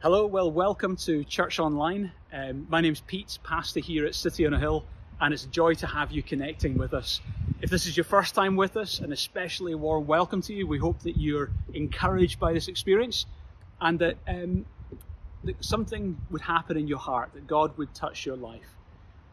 [0.00, 2.12] Hello, well, welcome to Church Online.
[2.30, 4.84] Um, my name's Pete, pastor here at City on a Hill,
[5.22, 7.22] and it's a joy to have you connecting with us.
[7.62, 10.66] If this is your first time with us, an especially warm welcome to you.
[10.66, 13.24] We hope that you're encouraged by this experience
[13.80, 14.66] and that, um,
[15.44, 18.68] that something would happen in your heart, that God would touch your life.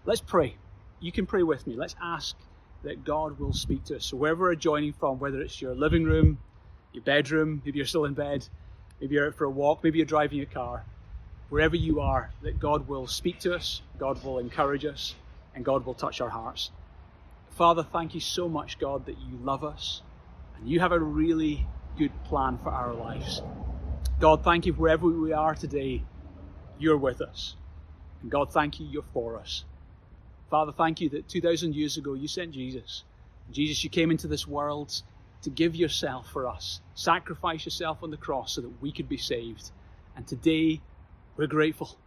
[0.06, 0.56] Let's pray.
[1.02, 1.76] You can pray with me.
[1.76, 2.38] Let's ask
[2.84, 4.06] that God will speak to us.
[4.06, 6.38] So, wherever we're joining from, whether it's your living room,
[6.94, 8.48] your bedroom, maybe you're still in bed,
[9.04, 10.86] maybe you're out for a walk, maybe you're driving a car,
[11.50, 15.14] wherever you are, that God will speak to us, God will encourage us,
[15.54, 16.72] and God will touch our hearts.
[17.50, 20.02] Father, thank you so much, God, that you love us
[20.58, 21.68] and you have a really
[21.98, 23.42] good plan for our lives.
[24.22, 26.02] God, thank you wherever we are today,
[26.80, 27.58] you're with us.
[28.22, 29.66] And God, thank you, you're for us.
[30.50, 33.04] Father, thank you that 2,000 years ago you sent Jesus.
[33.52, 35.04] Jesus, you came into this world
[35.44, 39.18] to give yourself for us, sacrifice yourself on the cross so that we could be
[39.18, 39.72] saved.
[40.16, 40.82] And today,
[41.38, 41.98] we're grateful.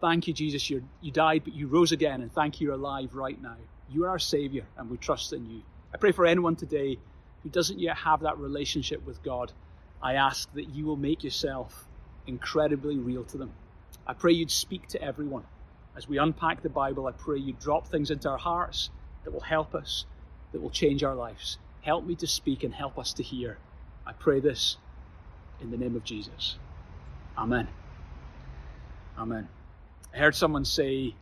[0.00, 0.68] Thank you, Jesus.
[0.70, 3.56] You're, you died, but you rose again, and thank you, you're alive right now.
[3.90, 5.62] You are our Savior, and we trust in you.
[5.92, 6.98] I pray for anyone today
[7.42, 9.52] who doesn't yet have that relationship with God.
[10.02, 11.86] I ask that you will make yourself
[12.26, 13.52] incredibly real to them.
[14.06, 15.44] I pray you'd speak to everyone.
[15.96, 18.90] As we unpack the Bible, I pray you drop things into our hearts
[19.24, 20.06] that will help us,
[20.52, 21.58] that will change our lives.
[21.82, 23.58] Help me to speak and help us to hear.
[24.06, 24.76] I pray this
[25.60, 26.56] in the name of Jesus.
[27.36, 27.68] Amen.
[29.18, 29.48] Amen.
[30.14, 31.14] I heard someone say,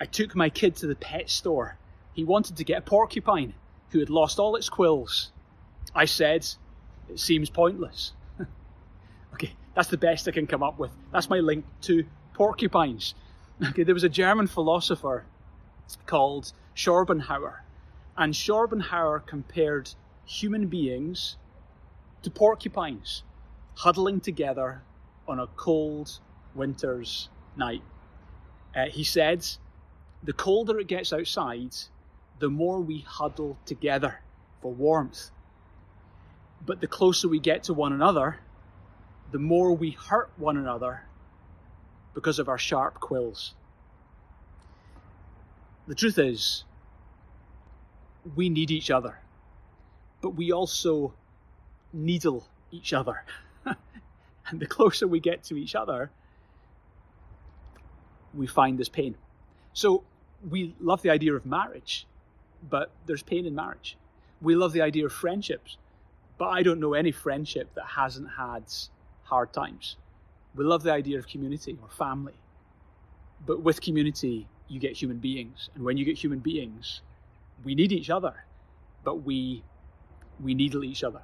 [0.00, 1.78] I took my kid to the pet store.
[2.12, 3.54] He wanted to get a porcupine
[3.90, 5.32] who had lost all its quills.
[5.94, 6.46] I said,
[7.08, 8.12] It seems pointless.
[9.34, 10.90] okay, that's the best I can come up with.
[11.12, 13.14] That's my link to porcupines.
[13.68, 15.24] Okay, there was a German philosopher
[16.06, 17.62] called Schopenhauer,
[18.16, 19.94] and Schopenhauer compared
[20.26, 21.36] human beings
[22.22, 23.22] to porcupines
[23.74, 24.82] huddling together
[25.26, 26.18] on a cold
[26.54, 27.82] winter's night.
[28.74, 29.46] Uh, he said,
[30.22, 31.74] the colder it gets outside,
[32.38, 34.20] the more we huddle together
[34.62, 35.30] for warmth.
[36.64, 38.40] But the closer we get to one another,
[39.32, 41.02] the more we hurt one another
[42.14, 43.54] because of our sharp quills.
[45.86, 46.64] The truth is,
[48.34, 49.18] we need each other
[50.24, 51.12] but we also
[51.92, 53.24] needle each other.
[53.66, 56.10] and the closer we get to each other,
[58.32, 59.16] we find this pain.
[59.74, 60.02] So
[60.48, 62.06] we love the idea of marriage,
[62.70, 63.98] but there's pain in marriage.
[64.40, 65.76] We love the idea of friendships,
[66.38, 68.64] but I don't know any friendship that hasn't had
[69.24, 69.96] hard times.
[70.54, 72.38] We love the idea of community or family,
[73.44, 75.68] but with community, you get human beings.
[75.74, 77.02] And when you get human beings,
[77.62, 78.46] we need each other,
[79.04, 79.62] but we
[80.42, 81.20] we needle each other.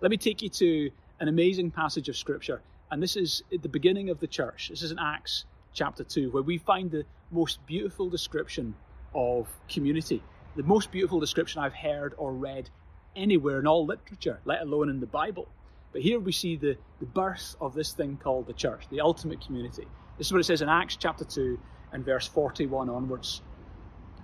[0.00, 0.90] Let me take you to
[1.20, 2.62] an amazing passage of scripture.
[2.90, 4.68] And this is at the beginning of the church.
[4.70, 8.74] This is in Acts chapter 2, where we find the most beautiful description
[9.14, 10.22] of community.
[10.56, 12.70] The most beautiful description I've heard or read
[13.14, 15.48] anywhere in all literature, let alone in the Bible.
[15.92, 19.40] But here we see the, the birth of this thing called the church, the ultimate
[19.44, 19.86] community.
[20.18, 21.58] This is what it says in Acts chapter 2
[21.92, 23.42] and verse 41 onwards.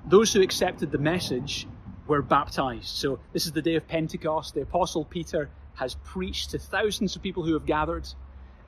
[0.07, 1.67] Those who accepted the message
[2.07, 2.87] were baptized.
[2.87, 4.55] So this is the day of Pentecost.
[4.55, 8.09] The Apostle Peter has preached to thousands of people who have gathered,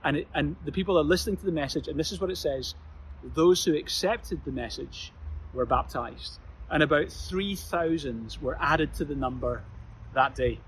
[0.04, 1.88] and, it, and the people are listening to the message.
[1.88, 2.74] And this is what it says
[3.34, 5.12] those who accepted the message
[5.52, 6.38] were baptized.
[6.70, 9.62] And about 3,000 were added to the number
[10.14, 10.60] that day.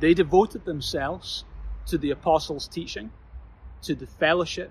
[0.00, 1.44] They devoted themselves
[1.86, 3.10] to the apostles' teaching,
[3.82, 4.70] to the fellowship,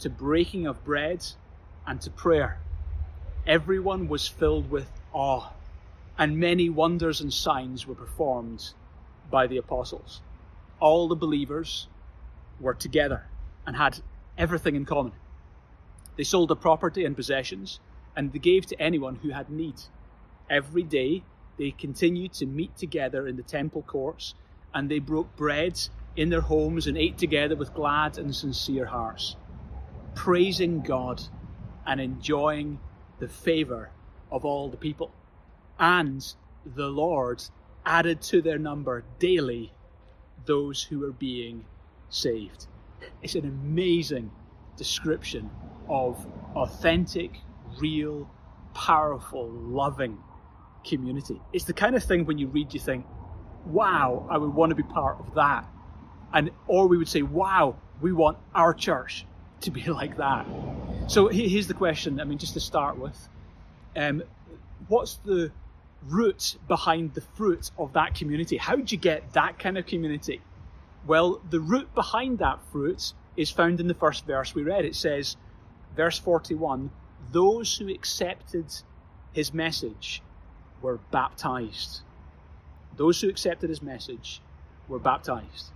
[0.00, 1.24] to breaking of bread,
[1.86, 2.58] and to prayer.
[3.46, 5.50] Everyone was filled with awe
[6.18, 8.72] and many wonders and signs were performed
[9.30, 10.22] by the apostles.
[10.80, 11.88] All the believers
[12.60, 13.26] were together
[13.66, 14.00] and had
[14.38, 15.12] everything in common.
[16.16, 17.80] They sold their property and possessions,
[18.14, 19.80] and they gave to anyone who had need.
[20.48, 21.24] Every day
[21.58, 24.34] they continued to meet together in the temple courts,
[24.72, 25.80] and they broke bread
[26.16, 29.34] in their homes and ate together with glad and sincere hearts,
[30.14, 31.22] praising God
[31.84, 32.78] and enjoying
[33.18, 33.90] the favour
[34.30, 35.12] of all the people
[35.78, 36.34] and
[36.76, 37.42] the Lord
[37.84, 39.72] added to their number daily
[40.46, 41.64] those who were being
[42.08, 42.66] saved.
[43.22, 44.30] It's an amazing
[44.76, 45.50] description
[45.88, 47.32] of authentic,
[47.78, 48.28] real,
[48.74, 50.18] powerful, loving
[50.84, 51.40] community.
[51.52, 53.06] It's the kind of thing when you read, you think,
[53.66, 55.66] wow, I would want to be part of that.
[56.32, 59.26] And, or we would say, wow, we want our church
[59.62, 60.46] to be like that.
[61.06, 62.20] So here's the question.
[62.20, 63.28] I mean, just to start with,
[63.96, 64.22] um,
[64.88, 65.52] what's the
[66.08, 68.56] root behind the fruit of that community.
[68.56, 70.40] How do you get that kind of community?
[71.06, 74.84] Well, the root behind that fruit is found in the first verse we read.
[74.84, 75.36] It says,
[75.96, 76.90] verse 41
[77.32, 78.66] those who accepted
[79.32, 80.22] his message
[80.82, 82.02] were baptized.
[82.96, 84.40] Those who accepted his message
[84.88, 85.72] were baptized.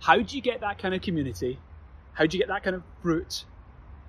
[0.00, 1.58] How do you get that kind of community?
[2.14, 3.44] How do you get that kind of fruit?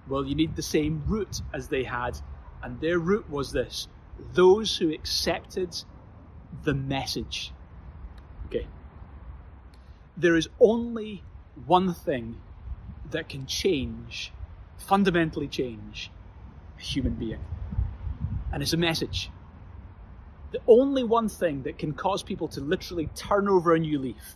[0.08, 2.18] Well, you need the same root as they had,
[2.64, 3.88] and their root was this
[4.34, 5.76] those who accepted
[6.64, 7.52] the message.
[8.48, 8.68] Okay.
[10.18, 11.24] There is only
[11.66, 12.42] one thing
[13.12, 14.32] that can change,
[14.78, 16.12] fundamentally change,
[16.78, 17.44] a human being,
[18.52, 19.30] and it's a message.
[20.52, 24.36] The only one thing that can cause people to literally turn over a new leaf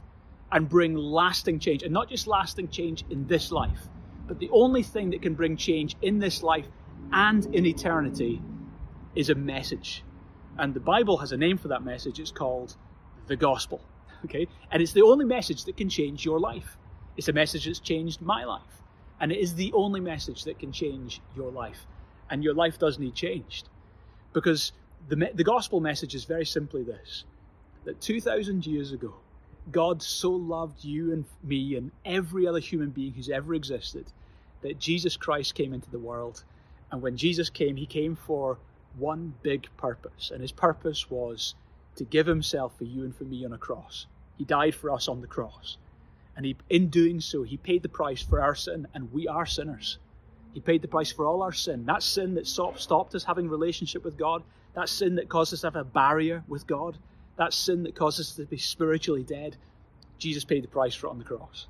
[0.51, 3.88] and bring lasting change, and not just lasting change in this life,
[4.27, 6.68] but the only thing that can bring change in this life
[7.12, 8.41] and in eternity
[9.15, 10.04] is a message.
[10.57, 12.19] And the Bible has a name for that message.
[12.19, 12.75] It's called
[13.27, 13.81] the gospel.
[14.25, 14.48] Okay?
[14.71, 16.77] And it's the only message that can change your life.
[17.18, 18.81] It's a message that's changed my life.
[19.19, 21.86] And it is the only message that can change your life.
[22.30, 23.68] And your life does need changed.
[24.31, 24.71] Because
[25.10, 27.25] the, the gospel message is very simply this
[27.83, 29.13] that 2,000 years ago,
[29.71, 34.06] God so loved you and me and every other human being who's ever existed
[34.62, 36.44] that Jesus Christ came into the world.
[36.92, 38.57] And when Jesus came, he came for
[38.97, 40.31] one big purpose.
[40.31, 41.55] And his purpose was
[41.95, 44.07] to give himself for you and for me on a cross.
[44.37, 45.77] He died for us on the cross.
[46.35, 49.45] And he, in doing so, he paid the price for our sin, and we are
[49.45, 49.99] sinners.
[50.53, 51.85] He paid the price for all our sin.
[51.85, 54.43] That sin that stopped us having relationship with God,
[54.75, 56.97] that sin that caused us to have a barrier with God,
[57.37, 59.57] that sin that caused us to be spiritually dead,
[60.17, 61.67] Jesus paid the price for it on the cross.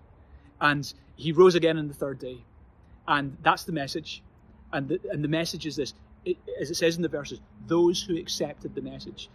[0.61, 2.37] And he rose again on the third day.
[3.07, 4.21] And that's the message.
[4.71, 5.93] And the, and the message is this
[6.59, 9.29] as it says in the verses, those who accepted the message.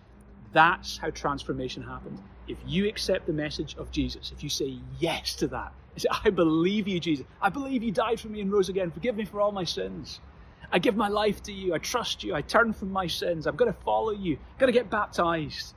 [0.52, 2.19] That's how transformation happened.
[2.46, 6.08] If you accept the message of Jesus, if you say yes to that, you say,
[6.25, 7.26] I believe you, Jesus.
[7.43, 8.90] I believe you died for me and rose again.
[8.90, 10.20] Forgive me for all my sins.
[10.73, 11.75] I give my life to you.
[11.75, 12.35] I trust you.
[12.35, 13.46] I turn from my sins.
[13.46, 14.35] I'm going to follow you.
[14.37, 15.75] I'm going to get baptized.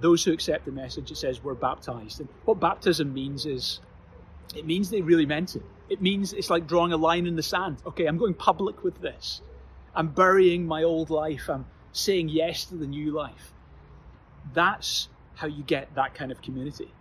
[0.00, 2.20] Those who accept the message, it says, we're baptized.
[2.20, 3.80] And what baptism means is,
[4.54, 5.62] it means they really meant it.
[5.88, 7.78] It means it's like drawing a line in the sand.
[7.86, 9.40] Okay, I'm going public with this.
[9.98, 11.50] I'm burying my old life.
[11.50, 13.52] I'm saying yes to the new life.
[14.54, 16.94] That's how you get that kind of community.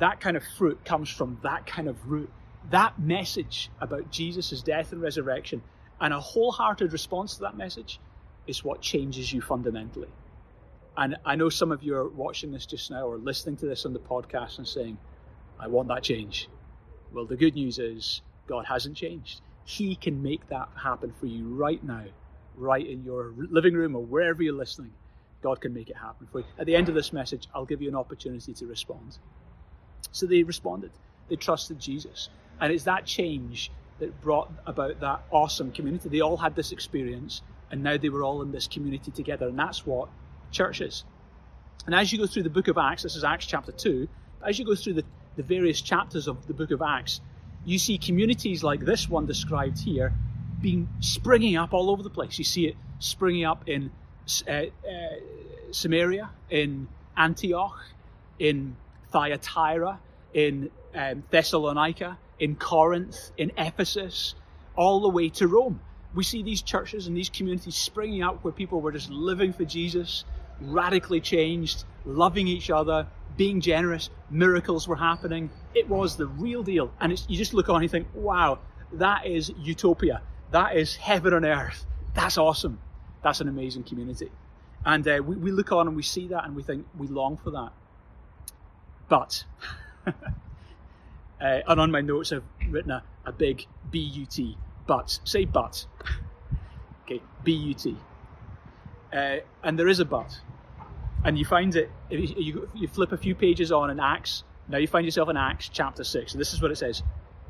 [0.00, 2.32] That kind of fruit comes from that kind of root.
[2.70, 5.62] That message about Jesus' death and resurrection
[6.00, 8.00] and a wholehearted response to that message
[8.48, 10.08] is what changes you fundamentally.
[10.96, 13.86] And I know some of you are watching this just now or listening to this
[13.86, 14.98] on the podcast and saying,
[15.60, 16.48] I want that change.
[17.12, 19.42] Well, the good news is God hasn't changed.
[19.64, 22.06] He can make that happen for you right now,
[22.56, 24.92] right in your living room or wherever you're listening.
[25.42, 26.44] God can make it happen for you.
[26.58, 29.18] At the end of this message, I'll give you an opportunity to respond.
[30.12, 30.92] So they responded.
[31.28, 32.28] They trusted Jesus.
[32.60, 36.08] And it's that change that brought about that awesome community.
[36.08, 39.48] They all had this experience, and now they were all in this community together.
[39.48, 40.08] And that's what
[40.52, 41.04] church is.
[41.86, 44.08] And as you go through the book of Acts, this is Acts chapter 2,
[44.46, 45.04] as you go through the,
[45.36, 47.20] the various chapters of the book of Acts,
[47.64, 50.12] you see communities like this one described here
[50.62, 52.38] being springing up all over the place.
[52.38, 53.90] You see it springing up in
[54.48, 54.66] uh, uh,
[55.72, 57.78] Samaria, in Antioch,
[58.38, 58.76] in
[59.10, 59.98] Thyatira,
[60.32, 64.34] in um, Thessalonica, in Corinth, in Ephesus,
[64.76, 65.80] all the way to Rome.
[66.14, 69.64] We see these churches and these communities springing up where people were just living for
[69.64, 70.24] Jesus,
[70.60, 74.10] radically changed, loving each other, being generous.
[74.30, 75.50] Miracles were happening.
[75.74, 76.92] It was the real deal.
[77.00, 78.58] And you just look on and you think, wow,
[78.92, 80.20] that is utopia.
[80.52, 81.86] That is heaven on earth.
[82.14, 82.78] That's awesome.
[83.22, 84.30] That's an amazing community.
[84.84, 87.38] And uh, we, we look on and we see that and we think we long
[87.38, 87.72] for that.
[89.08, 89.44] But,
[90.06, 90.12] uh,
[91.40, 94.56] and on my notes I've written a, a big B-U-T,
[94.86, 95.18] but.
[95.24, 95.86] Say but.
[97.04, 97.96] okay, B-U-T.
[99.12, 100.38] Uh, and there is a but.
[101.24, 104.76] And you find it, if you, you flip a few pages on in Acts, now
[104.76, 106.32] you find yourself in Acts chapter 6.
[106.32, 107.02] And this is what it says.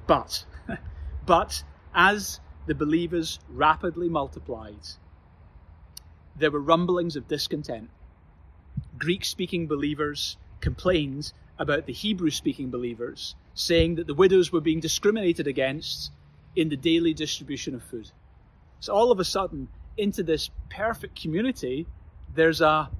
[0.07, 0.45] But,
[1.27, 4.87] but as the believers rapidly multiplied,
[6.37, 7.91] there were rumblings of discontent.
[8.99, 14.81] Greek speaking believers complained about the Hebrew speaking believers, saying that the widows were being
[14.81, 16.11] discriminated against
[16.57, 18.11] in the daily distribution of food.
[18.81, 21.87] So all of a sudden, into this perfect community,
[22.35, 22.91] there's a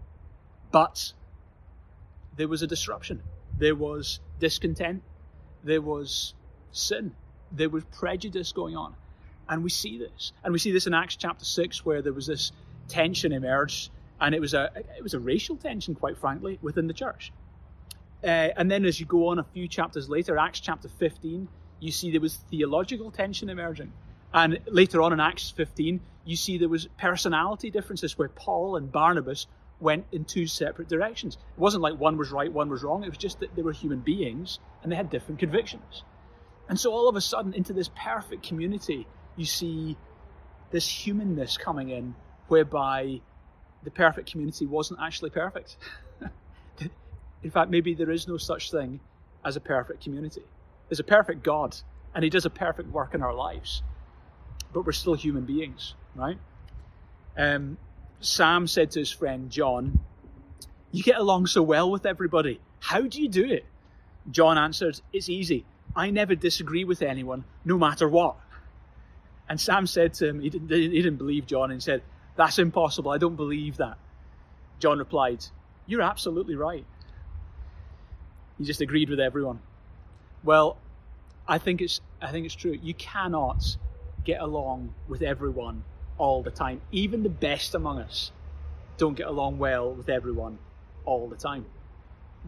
[0.71, 1.13] but.
[2.37, 3.23] There was a disruption.
[3.59, 5.03] There was discontent.
[5.65, 6.35] There was
[6.73, 7.15] sin.
[7.51, 8.95] There was prejudice going on.
[9.53, 10.33] And we see this.
[10.43, 12.53] And we see this in Acts chapter 6, where there was this
[12.89, 16.95] tension emerged, and it was a it was a racial tension, quite frankly, within the
[16.95, 17.35] church.
[18.25, 21.49] Uh, and then as you go on a few chapters later, Acts chapter 15,
[21.81, 23.93] You see there was theological tension emerging.
[24.33, 28.91] And later on in Acts 15, you see there was personality differences where Paul and
[28.91, 29.49] Barnabas
[29.81, 31.35] went in two separate directions.
[31.35, 33.05] It wasn't like one was right, one was wrong.
[33.05, 36.05] It was just that they were human beings and they had different convictions.
[36.71, 39.97] And so all of a sudden, into this perfect community, you see
[40.71, 42.15] this humanness coming in
[42.49, 43.21] whereby
[43.83, 45.77] the perfect community wasn't actually perfect.
[47.43, 49.01] in fact, maybe there is no such thing
[49.45, 50.43] as a perfect community.
[50.89, 51.77] There's a perfect God,
[52.15, 53.83] and He does a perfect work in our lives,
[54.73, 56.39] but we're still human beings, right?
[57.37, 57.79] Um,
[58.21, 59.99] Sam said to his friend John,
[60.91, 62.61] You get along so well with everybody.
[62.81, 63.65] How do you do it?
[64.31, 65.65] John answered, It's easy.
[65.95, 68.37] I never disagree with anyone, no matter what.
[69.53, 72.01] And Sam said to him, he didn't, he didn't believe John, and said,
[72.37, 73.11] That's impossible.
[73.11, 73.99] I don't believe that.
[74.79, 75.45] John replied,
[75.87, 76.87] You're absolutely right.
[78.57, 79.61] He just agreed with everyone.
[80.43, 80.79] Well,
[81.47, 82.79] I think it's I think it's true.
[82.83, 83.77] You cannot
[84.25, 85.85] get along with everyone
[86.17, 86.81] all the time.
[86.91, 88.33] Even the best among us
[88.97, 90.59] don't get along well with everyone
[91.05, 91.67] all the time.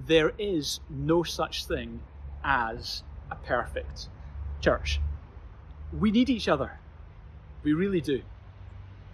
[0.06, 2.00] There is no such thing
[2.42, 4.08] as a perfect
[4.62, 5.02] church.
[5.92, 6.78] We need each other.
[7.64, 8.22] We really do.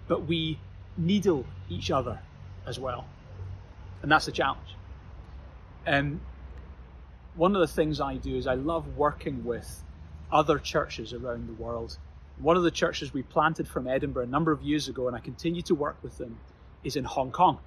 [0.07, 0.59] But we
[0.97, 2.21] needle each other
[2.67, 3.07] as well.
[4.03, 4.77] And that's the challenge.
[5.87, 6.21] And um,
[7.37, 9.83] one of the things I do is I love working with
[10.33, 11.97] other churches around the world.
[12.39, 15.21] One of the churches we planted from Edinburgh a number of years ago, and I
[15.21, 16.39] continue to work with them,
[16.85, 17.59] is in Hong Kong.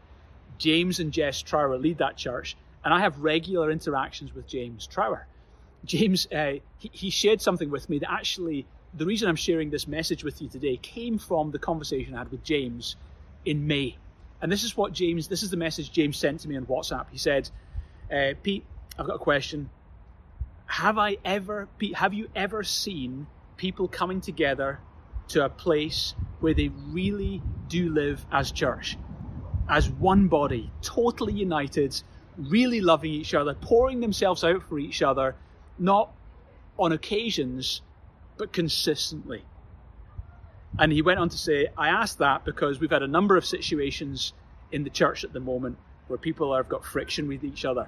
[0.57, 5.27] James and Jess Trower lead that church, and I have regular interactions with James Trower.
[5.85, 9.87] James, uh, he, he shared something with me that actually, the reason I'm sharing this
[9.87, 12.95] message with you today came from the conversation I had with James
[13.45, 13.97] in May.
[14.41, 17.05] And this is what James, this is the message James sent to me on WhatsApp.
[17.11, 17.49] He said,
[18.13, 18.65] uh, Pete,
[18.97, 19.69] I've got a question.
[20.65, 23.25] Have I ever, Pete, have you ever seen
[23.57, 24.79] people coming together
[25.29, 28.97] to a place where they really do live as church,
[29.69, 32.01] as one body, totally united,
[32.37, 35.35] really loving each other, pouring themselves out for each other,
[35.79, 36.11] not
[36.77, 37.81] on occasions,
[38.37, 39.43] but consistently.
[40.79, 43.45] And he went on to say, I asked that because we've had a number of
[43.45, 44.33] situations
[44.71, 47.87] in the church at the moment where people have got friction with each other.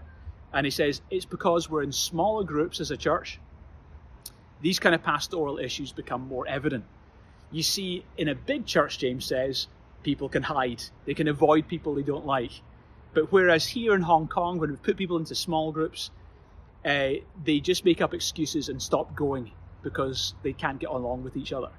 [0.53, 3.39] And he says, it's because we're in smaller groups as a church.
[4.61, 6.85] These kind of pastoral issues become more evident.
[7.51, 9.67] You see, in a big church, James says,
[10.03, 10.83] people can hide.
[11.05, 12.51] They can avoid people they don't like.
[13.13, 16.11] But whereas here in Hong Kong, when we put people into small groups,
[16.85, 19.51] uh, they just make up excuses and stop going
[19.85, 21.69] because they can't get along with each other.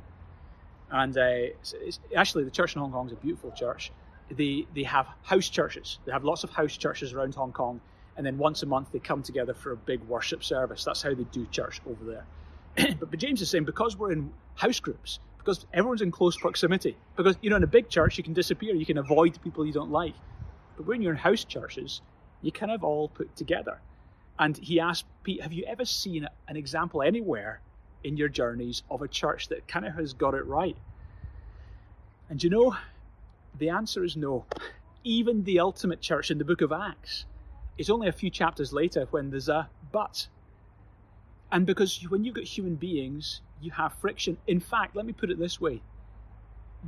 [0.93, 3.91] And uh, it's, it's, actually, the church in Hong Kong is a beautiful church.
[4.31, 5.99] They they have house churches.
[6.07, 7.81] They have lots of house churches around Hong Kong,
[8.17, 10.85] and then once a month they come together for a big worship service.
[10.85, 12.25] That's how they do church over there.
[13.01, 16.97] but, but James is saying because we're in house groups, because everyone's in close proximity,
[17.17, 19.73] because you know in a big church you can disappear, you can avoid people you
[19.73, 20.15] don't like.
[20.77, 22.03] But when you're in house churches,
[22.43, 23.81] you kind of all put together.
[24.39, 27.61] And he asked Pete, have you ever seen an example anywhere
[28.07, 30.77] in your journeys of a church that kind of has got it right?
[32.31, 32.77] And you know,
[33.59, 34.45] the answer is no.
[35.03, 37.25] Even the ultimate church in the book of Acts
[37.79, 40.29] is only a few chapters later when there's a but.
[41.51, 44.37] And because when you've got human beings, you have friction.
[44.47, 45.83] In fact, let me put it this way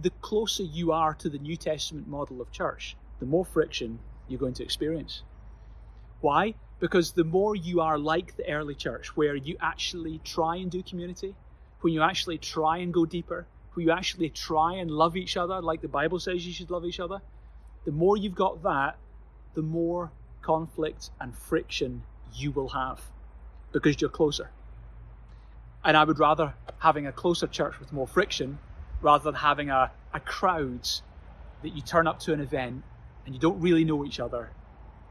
[0.00, 3.98] the closer you are to the New Testament model of church, the more friction
[4.28, 5.22] you're going to experience.
[6.20, 6.54] Why?
[6.80, 10.82] Because the more you are like the early church, where you actually try and do
[10.82, 11.34] community,
[11.80, 15.60] when you actually try and go deeper, when you actually try and love each other
[15.60, 17.20] like the Bible says you should love each other,
[17.84, 18.96] the more you've got that,
[19.54, 20.10] the more
[20.42, 22.02] conflict and friction
[22.34, 23.00] you will have
[23.72, 24.50] because you're closer.
[25.84, 28.58] And I would rather having a closer church with more friction
[29.00, 30.88] rather than having a, a crowd
[31.62, 32.82] that you turn up to an event
[33.24, 34.50] and you don't really know each other.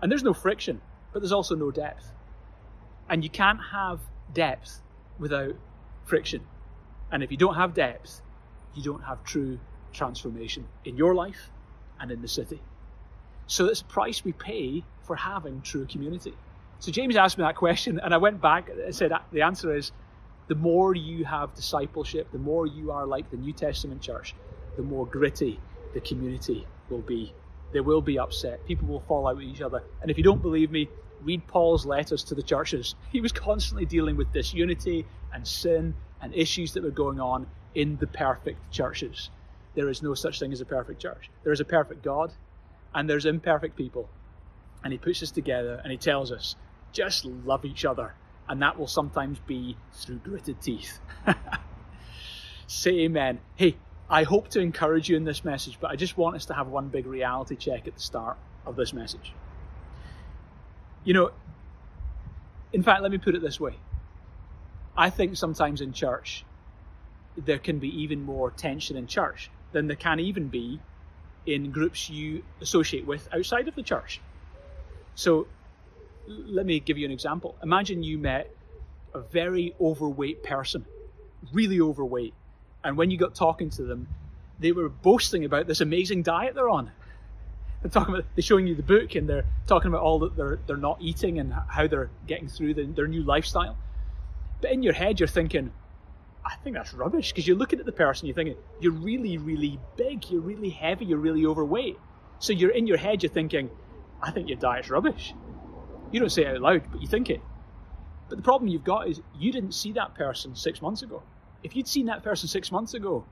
[0.02, 0.82] And there's no friction,
[1.18, 2.14] but there's also no depth.
[3.10, 4.00] And you can't have
[4.36, 4.82] depth
[5.18, 5.56] without
[6.06, 6.44] friction.
[7.12, 8.22] And if you don't have depth,
[8.76, 9.58] you don't have true
[9.92, 11.50] transformation in your life
[12.00, 12.62] and in the city.
[13.48, 16.36] So it's a price we pay for having true community.
[16.78, 19.76] So James asked me that question, and I went back and said uh, the answer
[19.76, 19.94] is
[20.50, 24.36] the more you have discipleship, the more you are like the New Testament church,
[24.76, 25.60] the more gritty
[25.96, 27.34] the community will be
[27.72, 28.66] they will be upset.
[28.66, 29.84] People will fall out with each other.
[30.02, 30.90] And if you don't believe me,
[31.22, 32.96] read Paul's letters to the churches.
[33.12, 37.98] He was constantly dealing with disunity and sin and issues that were going on in
[37.98, 39.30] the perfect churches.
[39.76, 41.30] There is no such thing as a perfect church.
[41.44, 42.32] There is a perfect God
[42.94, 44.10] and there's imperfect people.
[44.84, 46.56] And he puts us together and he tells us
[46.94, 48.14] just love each other
[48.50, 51.00] and that will sometimes be through gritted teeth.
[52.68, 53.40] Say amen.
[53.56, 53.78] Hey,
[54.10, 56.68] I hope to encourage you in this message, but I just want us to have
[56.68, 59.34] one big reality check at the start of this message.
[61.08, 61.32] You know,
[62.74, 63.76] in fact, let me put it this way.
[64.98, 66.44] I think sometimes in church,
[67.38, 70.82] there can be even more tension in church than there can even be
[71.46, 74.20] in groups you associate with outside of the church.
[75.16, 75.48] So,
[76.28, 77.56] let me give you an example.
[77.64, 78.52] Imagine you met
[79.14, 80.86] a very overweight person,
[81.54, 82.34] really overweight,
[82.84, 84.10] and when you got talking to them,
[84.60, 86.92] they were boasting about this amazing diet they're on.
[87.82, 90.60] They're talking about they're showing you the book and they're talking about all that they're
[90.66, 93.78] they're not eating and how they're getting through the, their new lifestyle.
[94.62, 95.72] But in your head, you're thinking,
[96.44, 99.80] I think that's rubbish because you're looking at the person, you're thinking, you're really, really
[99.96, 101.98] big, you're really heavy, you're really overweight.
[102.40, 103.70] So you're in your head, you're thinking,
[104.22, 105.34] I think your diet's rubbish.
[106.12, 107.42] You don't say it out loud, but you think it.
[108.30, 111.22] But the problem you've got is you didn't see that person six months ago.
[111.64, 113.26] If you'd seen that person six months ago,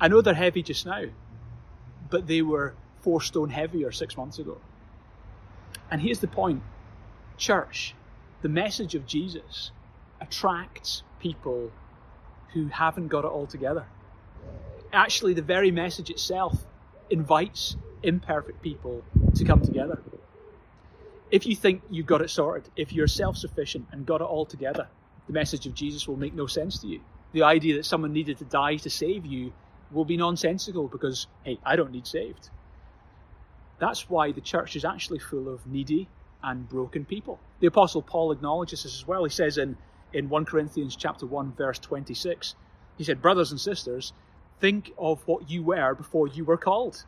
[0.00, 1.04] I know they're heavy just now,
[2.10, 4.58] but they were four stone heavier six months ago.
[5.90, 6.62] And here's the point
[7.36, 7.94] church,
[8.40, 9.72] the message of Jesus,
[10.20, 11.70] attracts people
[12.54, 13.84] who haven't got it all together.
[14.92, 16.64] Actually, the very message itself
[17.10, 19.02] invites imperfect people
[19.34, 20.00] to come together.
[21.30, 24.44] If you think you've got it sorted, if you're self sufficient and got it all
[24.44, 24.86] together,
[25.26, 27.00] the message of Jesus will make no sense to you.
[27.32, 29.52] The idea that someone needed to die to save you
[29.90, 32.50] will be nonsensical because, hey, I don't need saved.
[33.82, 36.06] That's why the church is actually full of needy
[36.40, 37.40] and broken people.
[37.58, 39.24] The Apostle Paul acknowledges this as well.
[39.24, 39.76] He says in,
[40.12, 42.54] in 1 Corinthians chapter 1, verse 26,
[42.96, 44.12] he said, Brothers and sisters,
[44.60, 47.04] think of what you were before you were called.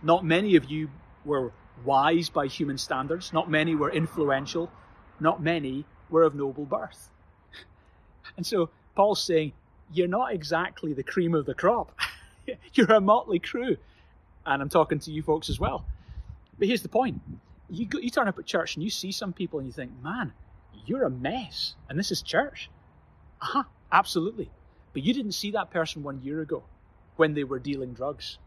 [0.00, 0.88] Not many of you
[1.24, 1.50] were
[1.84, 4.70] wise by human standards, not many were influential,
[5.18, 7.10] not many were of noble birth.
[8.36, 9.52] And so Paul's saying,
[9.92, 11.90] You're not exactly the cream of the crop.
[12.74, 13.78] You're a motley crew.
[14.48, 15.84] And I'm talking to you folks as well.
[16.58, 17.20] But here's the point
[17.68, 19.92] you, go, you turn up at church and you see some people and you think,
[20.02, 20.32] Man,
[20.86, 21.74] you're a mess.
[21.88, 22.70] And this is church.
[23.42, 24.50] Uh huh, absolutely.
[24.94, 26.62] But you didn't see that person one year ago
[27.16, 28.38] when they were dealing drugs.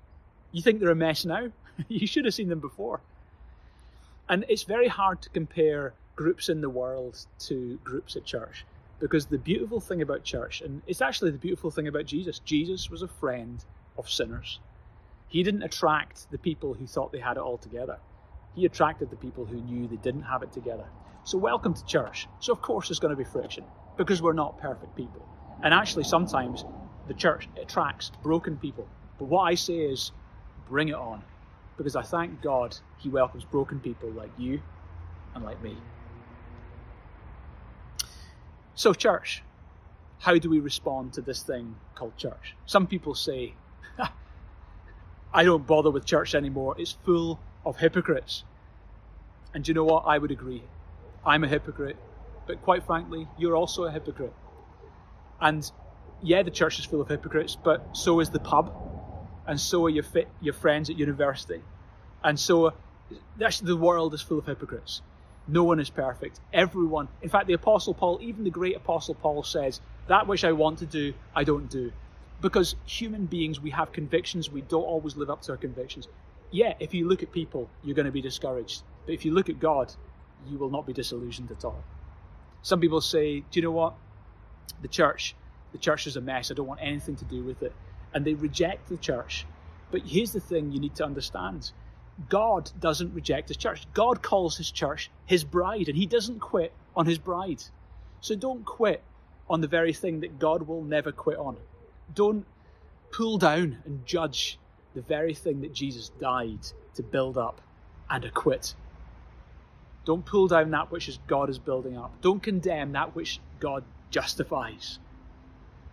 [0.52, 1.52] You think they're a mess now?
[1.88, 3.02] you should have seen them before.
[4.28, 8.66] And it's very hard to compare groups in the world to groups at church
[9.00, 12.90] because the beautiful thing about church, and it's actually the beautiful thing about Jesus, Jesus
[12.90, 13.64] was a friend
[13.98, 14.60] of sinners.
[15.32, 17.98] He didn't attract the people who thought they had it all together.
[18.54, 20.84] He attracted the people who knew they didn't have it together.
[21.24, 22.28] So, welcome to church.
[22.42, 23.64] So, of course, there's going to be friction
[23.96, 25.26] because we're not perfect people.
[25.64, 26.66] And actually, sometimes
[27.08, 28.86] the church attracts broken people.
[29.20, 30.12] But what I say is,
[30.68, 31.24] bring it on.
[31.78, 34.62] Because I thank God He welcomes broken people like you
[35.34, 35.78] and like me.
[38.76, 39.44] So, church,
[40.20, 42.58] how do we respond to this thing called church?
[42.66, 43.54] Some people say,
[45.34, 46.76] I don't bother with church anymore.
[46.78, 48.44] It's full of hypocrites.
[49.54, 50.04] And you know what?
[50.06, 50.64] I would agree.
[51.26, 51.98] I'm a hypocrite.
[52.48, 54.34] But quite frankly, you're also a hypocrite.
[55.40, 55.70] And
[56.22, 58.72] yeah, the church is full of hypocrites, but so is the pub,
[59.48, 61.64] and so are your fit, your friends at university,
[62.24, 62.74] and so
[63.44, 65.02] actually the world is full of hypocrites.
[65.48, 66.40] No one is perfect.
[66.54, 70.52] Everyone, in fact, the Apostle Paul, even the great Apostle Paul says, "That which I
[70.52, 71.92] want to do, I don't do,"
[72.42, 74.50] because human beings, we have convictions.
[74.50, 76.08] We don't always live up to our convictions.
[76.52, 79.50] Yeah, if you look at people, you're going to be discouraged, but if you look
[79.50, 79.94] at God,
[80.50, 81.84] you will not be disillusioned at all.
[82.62, 83.94] Some people say, "Do you know what?
[84.82, 85.36] The church."
[85.72, 86.52] the church is a mess.
[86.52, 87.74] I don't want anything to do with it.
[88.14, 89.46] And they reject the church.
[89.90, 91.72] But here's the thing you need to understand
[92.30, 93.88] God doesn't reject his church.
[93.94, 97.64] God calls his church his bride, and he doesn't quit on his bride.
[98.20, 99.02] So don't quit
[99.50, 101.58] on the very thing that God will never quit on.
[102.14, 102.46] Don't
[103.12, 104.58] pull down and judge
[104.94, 106.60] the very thing that Jesus died
[106.96, 107.62] to build up
[108.10, 108.76] and acquit.
[110.04, 112.22] Don't pull down that which God is building up.
[112.22, 115.00] Don't condemn that which God justifies.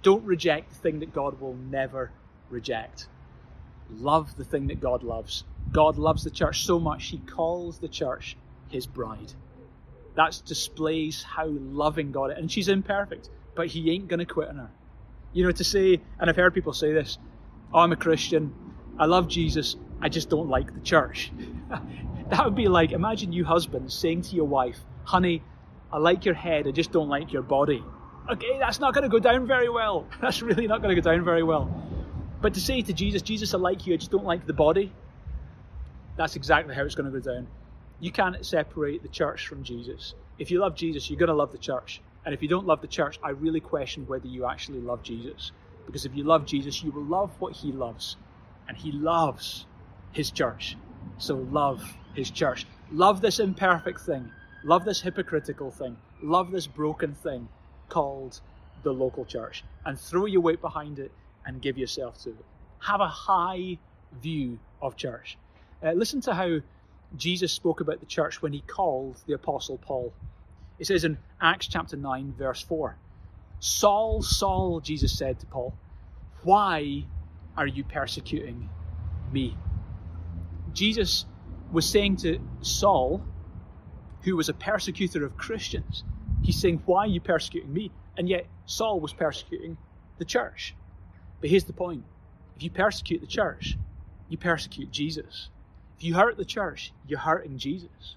[0.02, 2.10] Don't reject the thing that God will never
[2.50, 3.08] reject.
[3.90, 5.44] Love the thing that God loves.
[5.72, 8.36] God loves the church so much, He calls the church
[8.68, 9.32] His bride.
[10.14, 12.38] That displays how loving God is.
[12.38, 14.70] And she's imperfect, but He ain't going to quit on her.
[15.32, 17.18] You know, to say, and I've heard people say this
[17.72, 18.54] oh, I'm a Christian,
[18.98, 21.32] I love Jesus, I just don't like the church.
[22.30, 25.42] that would be like, imagine you husband saying to your wife, honey,
[25.92, 27.84] I like your head, I just don't like your body
[28.30, 30.06] okay, that's not going to go down very well.
[30.20, 31.70] That's really not going to go down very well.
[32.40, 34.92] But to say to Jesus, Jesus, I like you, I just don't like the body,
[36.16, 37.46] that's exactly how it's going to go down.
[38.00, 40.14] You can't separate the church from Jesus.
[40.38, 42.00] If you love Jesus, you're going to love the church.
[42.28, 45.50] And if you don't love the church, I really question whether you actually love Jesus.
[45.86, 48.18] Because if you love Jesus, you will love what he loves.
[48.68, 49.64] And he loves
[50.12, 50.76] his church.
[51.16, 52.66] So love his church.
[52.92, 54.30] Love this imperfect thing.
[54.62, 55.96] Love this hypocritical thing.
[56.22, 57.48] Love this broken thing
[57.88, 58.42] called
[58.82, 59.64] the local church.
[59.86, 61.12] And throw your weight behind it
[61.46, 62.44] and give yourself to it.
[62.80, 63.78] Have a high
[64.20, 65.38] view of church.
[65.82, 66.58] Uh, listen to how
[67.16, 70.12] Jesus spoke about the church when he called the Apostle Paul.
[70.78, 72.96] It says in Acts chapter 9, verse 4
[73.60, 75.74] Saul, Saul, Jesus said to Paul,
[76.42, 77.04] Why
[77.56, 78.68] are you persecuting
[79.32, 79.56] me?
[80.72, 81.26] Jesus
[81.72, 83.22] was saying to Saul,
[84.22, 86.04] who was a persecutor of Christians,
[86.42, 87.90] He's saying, Why are you persecuting me?
[88.16, 89.76] And yet Saul was persecuting
[90.18, 90.74] the church.
[91.40, 92.04] But here's the point
[92.56, 93.76] if you persecute the church,
[94.28, 95.48] you persecute Jesus.
[95.96, 98.16] If you hurt the church, you're hurting Jesus.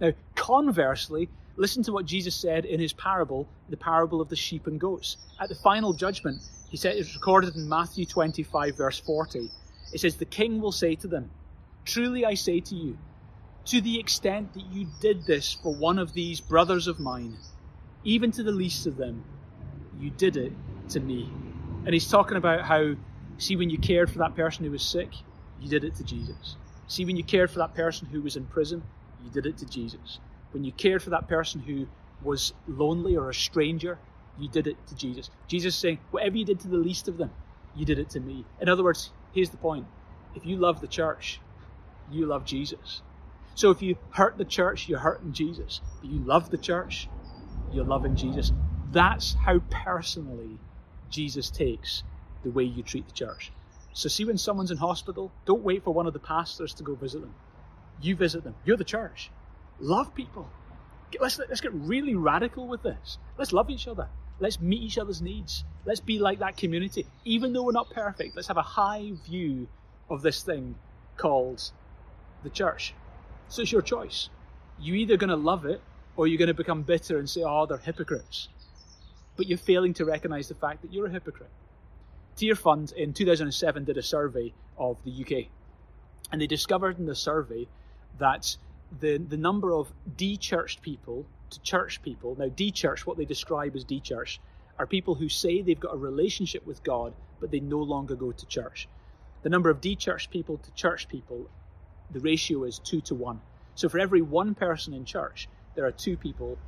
[0.00, 4.66] Now, conversely, listen to what Jesus said in his parable, the parable of the sheep
[4.66, 5.16] and goats.
[5.40, 9.50] At the final judgment, he said it's recorded in Matthew 25, verse 40.
[9.92, 11.30] It says, The king will say to them,
[11.84, 12.98] Truly I say to you,
[13.66, 17.36] to the extent that you did this for one of these brothers of mine,
[18.04, 19.24] even to the least of them,
[19.98, 20.52] you did it
[20.90, 21.30] to me.
[21.84, 22.94] And he's talking about how,
[23.38, 25.10] see, when you cared for that person who was sick,
[25.60, 26.56] you did it to Jesus.
[26.88, 28.82] See, when you cared for that person who was in prison,
[29.22, 30.18] you did it to Jesus.
[30.54, 31.88] When you cared for that person who
[32.22, 33.98] was lonely or a stranger,
[34.38, 35.28] you did it to Jesus.
[35.48, 37.32] Jesus saying, whatever you did to the least of them,
[37.74, 38.44] you did it to me.
[38.60, 39.84] In other words, here's the point.
[40.36, 41.40] If you love the church,
[42.08, 43.02] you love Jesus.
[43.56, 45.80] So if you hurt the church, you're hurting Jesus.
[46.00, 47.08] But you love the church,
[47.72, 48.52] you're loving Jesus.
[48.92, 50.60] That's how personally
[51.10, 52.04] Jesus takes
[52.44, 53.50] the way you treat the church.
[53.92, 56.94] So see when someone's in hospital, don't wait for one of the pastors to go
[56.94, 57.34] visit them.
[58.00, 58.54] You visit them.
[58.64, 59.30] You're the church.
[59.80, 60.48] Love people.
[61.20, 63.18] Let's, let's get really radical with this.
[63.38, 64.08] Let's love each other.
[64.40, 65.64] Let's meet each other's needs.
[65.84, 67.06] Let's be like that community.
[67.24, 69.68] Even though we're not perfect, let's have a high view
[70.10, 70.74] of this thing
[71.16, 71.70] called
[72.42, 72.94] the church.
[73.48, 74.28] So it's your choice.
[74.80, 75.80] You're either going to love it
[76.16, 78.48] or you're going to become bitter and say, oh, they're hypocrites.
[79.36, 81.50] But you're failing to recognize the fact that you're a hypocrite.
[82.36, 85.46] Tearfund in 2007 did a survey of the UK,
[86.32, 87.68] and they discovered in the survey
[88.18, 88.56] that
[89.00, 93.84] the, the number of de-churched people to church people, now de-church, what they describe as
[93.84, 94.40] de-church,
[94.78, 98.32] are people who say they've got a relationship with God, but they no longer go
[98.32, 98.88] to church.
[99.42, 101.48] The number of de-churched people to church people,
[102.10, 103.40] the ratio is two to one.
[103.74, 106.58] So for every one person in church, there are two people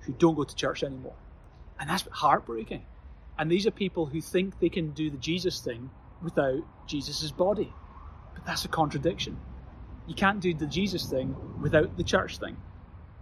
[0.00, 1.16] who don't go to church anymore.
[1.78, 2.84] And that's heartbreaking.
[3.38, 5.90] And these are people who think they can do the Jesus thing
[6.22, 7.72] without Jesus' body.
[8.34, 9.38] But that's a contradiction.
[10.08, 12.56] You can't do the Jesus thing without the church thing.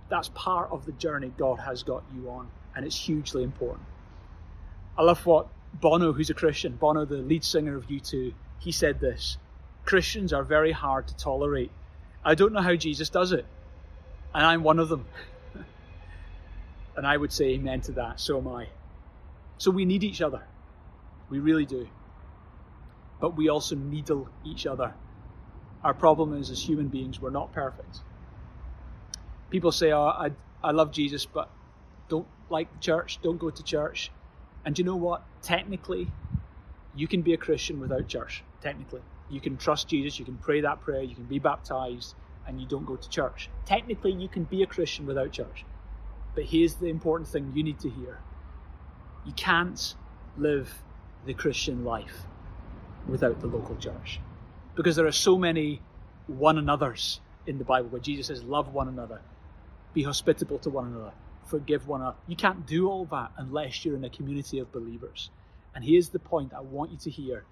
[0.08, 3.84] That's part of the journey God has got you on, and it's hugely important.
[4.96, 9.00] I love what Bono, who's a Christian, Bono, the lead singer of U2, he said
[9.00, 9.36] this
[9.84, 11.72] Christians are very hard to tolerate.
[12.24, 13.44] I don't know how Jesus does it,
[14.32, 15.06] and I'm one of them.
[16.96, 18.68] and I would say amen to that, so am I.
[19.58, 20.42] So we need each other.
[21.30, 21.88] We really do.
[23.20, 24.94] But we also needle each other.
[25.84, 28.00] Our problem is, as human beings, we're not perfect.
[29.50, 30.30] People say, oh, I,
[30.62, 31.50] I love Jesus, but
[32.08, 34.10] don't like church, don't go to church.
[34.64, 35.22] And you know what?
[35.42, 36.10] Technically,
[36.94, 38.42] you can be a Christian without church.
[38.60, 39.02] Technically.
[39.28, 42.14] You can trust Jesus, you can pray that prayer, you can be baptized,
[42.46, 43.50] and you don't go to church.
[43.64, 45.64] Technically, you can be a Christian without church.
[46.34, 48.20] But here's the important thing you need to hear
[49.24, 49.96] you can't
[50.36, 50.82] live
[51.24, 52.26] the Christian life
[53.08, 54.20] without the local church.
[54.76, 55.82] Because there are so many
[56.26, 59.20] one another's in the Bible where Jesus says, Love one another,
[59.94, 61.12] be hospitable to one another,
[61.46, 62.16] forgive one another.
[62.28, 65.30] You can't do all that unless you're in a community of believers.
[65.74, 67.44] And here's the point I want you to hear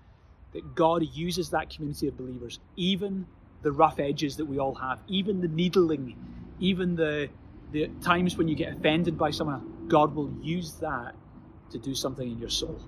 [0.53, 3.27] that God uses that community of believers, even
[3.63, 6.17] the rough edges that we all have, even the needling,
[6.61, 7.29] even the,
[7.73, 11.15] the times when you get offended by someone, God will use that
[11.71, 12.81] to do something in your soul.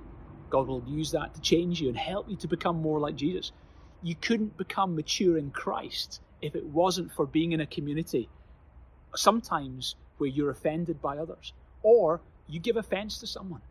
[0.49, 3.53] God will use that to change you and help you to become more like Jesus.
[4.03, 8.29] You couldn't become mature in Christ if it wasn't for being in a community,
[9.15, 13.63] sometimes where you're offended by others, or you give offense to someone.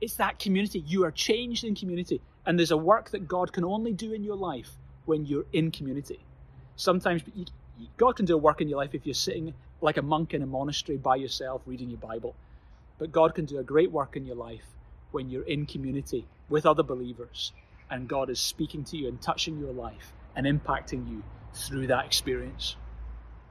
[0.00, 0.80] It's that community.
[0.86, 2.20] You are changed in community.
[2.44, 4.70] And there's a work that God can only do in your life
[5.04, 6.20] when you're in community.
[6.76, 7.46] Sometimes you,
[7.96, 10.42] God can do a work in your life if you're sitting like a monk in
[10.42, 12.34] a monastery by yourself reading your Bible.
[12.98, 14.64] But God can do a great work in your life
[15.10, 17.52] when you're in community with other believers
[17.90, 21.22] and God is speaking to you and touching your life and impacting you
[21.54, 22.76] through that experience.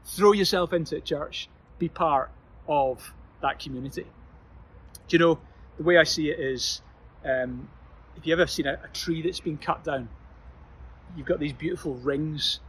[0.06, 1.50] Throw yourself into it, church.
[1.80, 2.32] Be part
[2.68, 4.06] of that community.
[5.08, 5.40] Do you know,
[5.78, 6.82] the way I see it is
[7.24, 7.70] um,
[8.16, 10.10] if you ever seen a, a tree that's been cut down,
[11.16, 12.60] you've got these beautiful rings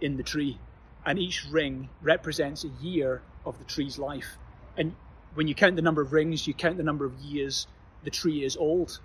[0.00, 0.58] in the tree,
[1.04, 4.36] and each ring represents a year of the tree's life.
[4.76, 4.94] And
[5.34, 7.66] when you count the number of rings, you count the number of years
[8.04, 9.00] the tree is old.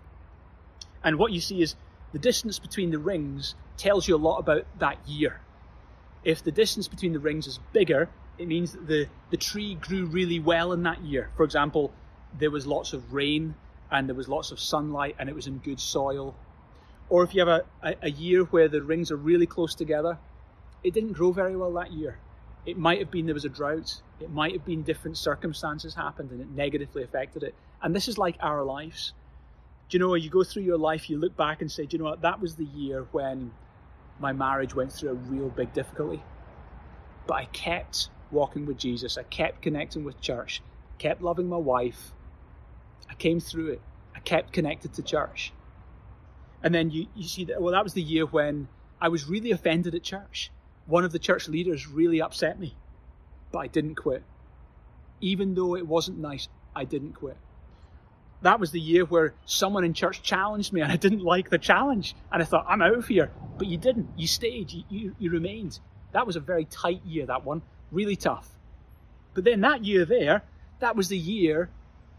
[1.03, 1.75] And what you see is
[2.15, 5.41] the distance between the rings tells you a lot about that year.
[6.23, 10.05] If the distance between the rings is bigger, it means that the, the tree grew
[10.05, 11.29] really well in that year.
[11.35, 11.91] For example,
[12.39, 13.53] there was lots of rain
[13.91, 16.33] and there was lots of sunlight and it was in good soil.
[17.09, 20.17] Or if you have a, a, a year where the rings are really close together,
[20.85, 22.17] it didn't grow very well that year.
[22.65, 24.01] It might have been there was a drought.
[24.21, 27.55] It might have been different circumstances happened and it negatively affected it.
[27.81, 29.11] And this is like our lives.
[29.89, 32.03] Do you know, you go through your life, you look back and say, do you
[32.03, 33.51] know what, that was the year when
[34.19, 36.23] my marriage went through a real big difficulty.
[37.27, 39.17] But I kept walking with Jesus.
[39.17, 40.61] I kept connecting with church,
[40.97, 42.13] kept loving my wife.
[43.09, 43.81] I came through it.
[44.15, 45.53] I kept connected to church.
[46.63, 48.67] And then you, you see that, well, that was the year when
[48.99, 50.51] I was really offended at church.
[50.87, 52.75] One of the church leaders really upset me,
[53.51, 54.23] but I didn't quit.
[55.21, 57.37] Even though it wasn't nice, I didn't quit.
[58.45, 61.57] That was the year where someone in church challenged me and I didn't like the
[61.57, 62.15] challenge.
[62.31, 63.31] And I thought, I'm out of here.
[63.57, 64.07] But you didn't.
[64.15, 64.71] You stayed.
[64.71, 65.79] You, you, you remained.
[66.11, 68.47] That was a very tight year, that one really tough.
[69.33, 70.43] But then that year there,
[70.79, 71.71] that was the year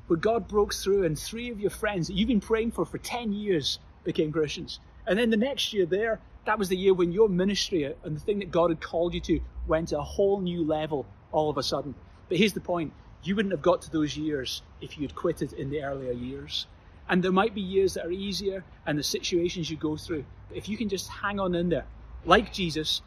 [0.09, 2.99] where God broke through and three of your friends that you've been praying for for
[2.99, 4.81] 10 years became Christians.
[5.07, 8.21] And then the next year there, that was the year when your ministry and the
[8.21, 11.57] thing that God had called you to went to a whole new level all of
[11.57, 11.95] a sudden.
[12.29, 12.93] But here's the point
[13.27, 16.67] you wouldn't have got to those years if you'd quitted in the earlier years.
[17.09, 20.25] And there might be years that are easier and the situations you go through.
[20.49, 21.87] But if you can just hang on in there,
[22.25, 23.03] like Jesus,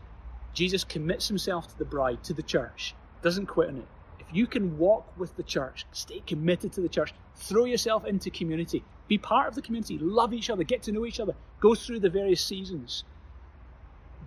[0.53, 3.87] Jesus commits himself to the bride, to the church, doesn't quit on it.
[4.19, 8.29] If you can walk with the church, stay committed to the church, throw yourself into
[8.29, 11.75] community, be part of the community, love each other, get to know each other, go
[11.75, 13.03] through the various seasons,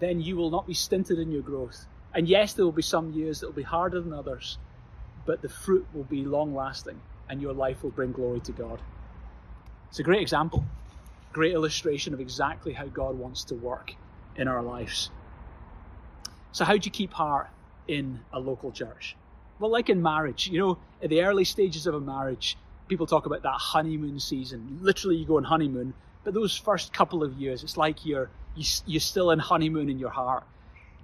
[0.01, 1.87] then you will not be stinted in your growth.
[2.15, 4.59] And yes, there will be some years that will be harder than others,
[5.27, 8.81] but the fruit will be long lasting and your life will bring glory to God.
[9.89, 10.65] It's a great example,
[11.33, 13.95] great illustration of exactly how God wants to work
[14.37, 15.11] in our lives.
[16.53, 17.49] So, how do you keep heart
[17.89, 19.17] in a local church?
[19.59, 22.57] Well, like in marriage, you know, at the early stages of a marriage,
[22.89, 24.79] people talk about that honeymoon season.
[24.83, 28.65] Literally, you go on honeymoon, but those first couple of years, it's like you're you,
[28.87, 30.45] you're still in honeymoon in your heart.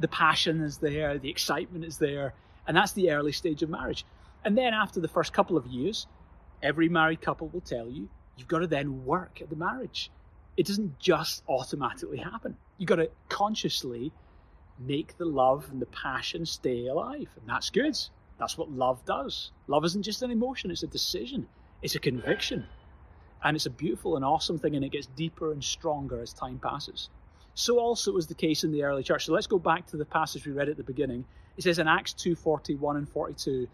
[0.01, 2.35] The passion is there, the excitement is there,
[2.69, 4.05] and that's the early stage of marriage.
[4.45, 6.07] And then after the first couple of years,
[6.63, 10.13] every married couple will tell you you've got to then work at the marriage.
[10.57, 12.57] It doesn't just automatically happen.
[12.77, 14.13] You've got to consciously
[14.79, 17.29] make the love and the passion stay alive.
[17.41, 17.99] And that's good.
[18.39, 19.51] That's what love does.
[19.67, 21.49] Love isn't just an emotion, it's a decision,
[21.83, 22.67] it's a conviction.
[23.43, 26.59] And it's a beautiful and awesome thing, and it gets deeper and stronger as time
[26.59, 27.09] passes.
[27.59, 29.27] So also was the case in the early church.
[29.27, 31.25] So let's go back to the passage we read at the beginning.
[31.57, 33.67] It says in Acts 2:41 and 42,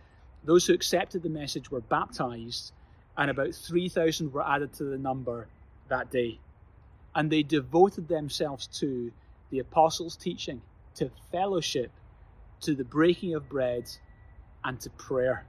[0.43, 2.73] those who accepted the message were baptized,
[3.19, 5.49] and about 3,000 were added to the number
[5.89, 6.39] that day.
[7.15, 9.13] And they devoted themselves to
[9.51, 10.63] the apostles' teaching
[10.95, 11.91] to fellowship,
[12.63, 13.85] to the breaking of bread,
[14.65, 15.45] and to prayer.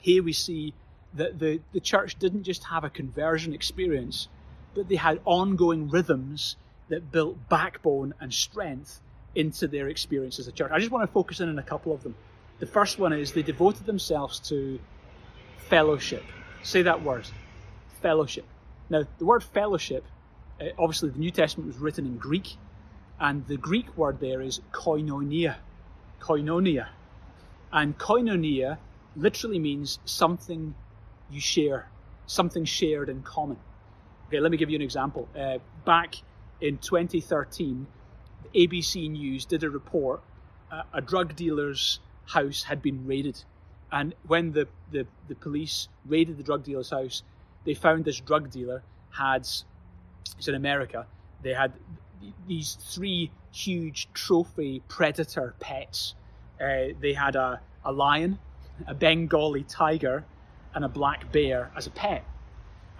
[0.00, 0.74] Here we see
[1.14, 4.28] that the, the church didn't just have a conversion experience,
[4.74, 6.56] but they had ongoing rhythms
[6.88, 9.00] that built backbone and strength
[9.34, 10.70] into their experience as a church.
[10.72, 12.14] I just want to focus in on a couple of them.
[12.58, 14.80] The first one is they devoted themselves to
[15.68, 16.24] fellowship.
[16.62, 17.26] Say that word
[18.02, 18.44] fellowship.
[18.90, 20.04] Now, the word fellowship,
[20.60, 22.56] uh, obviously, the New Testament was written in Greek,
[23.20, 25.56] and the Greek word there is koinonia.
[26.20, 26.88] Koinonia.
[27.72, 28.78] And koinonia
[29.14, 30.74] literally means something
[31.30, 31.88] you share,
[32.26, 33.58] something shared in common.
[34.28, 35.28] Okay, let me give you an example.
[35.38, 36.16] Uh, back
[36.60, 37.86] in 2013,
[38.54, 40.20] ABC News did a report.
[40.70, 43.42] Uh, a drug dealer's house had been raided.
[43.90, 47.22] And when the, the, the police raided the drug dealer's house,
[47.64, 51.06] they found this drug dealer had, it's in America,
[51.42, 51.72] they had
[52.46, 56.14] these three huge trophy predator pets.
[56.60, 58.38] Uh, they had a, a lion,
[58.86, 60.24] a Bengali tiger,
[60.74, 62.24] and a black bear as a pet.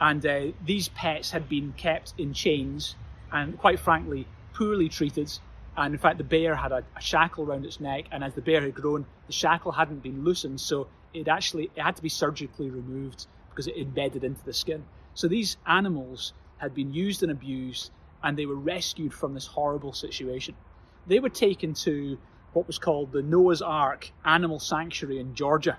[0.00, 2.94] And uh, these pets had been kept in chains
[3.32, 5.30] and, quite frankly, poorly treated.
[5.76, 8.42] And in fact, the bear had a, a, shackle around its neck, and as the
[8.42, 12.08] bear had grown, the shackle hadn't been loosened, so it actually it had to be
[12.08, 14.84] surgically removed because it embedded into the skin.
[15.14, 17.90] So these animals had been used and abused
[18.22, 20.54] and they were rescued from this horrible situation.
[21.06, 22.18] They were taken to
[22.52, 25.78] what was called the Noah's Ark Animal Sanctuary in Georgia.